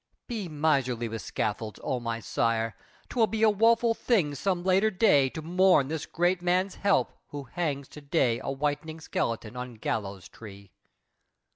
[0.25, 2.75] Be miserly with scaffolds, O my sire!
[3.07, 7.43] 'Twill be a woful thing some later day To mourn this great man's help, who
[7.43, 10.71] hangs to day A whitening skeleton on gallows tree!